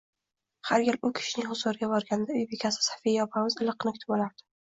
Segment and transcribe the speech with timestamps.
[0.69, 4.47] Har gal u kishining huzuriga borganda uy bekasi Sofiya opamiz iliqqina kutib olardi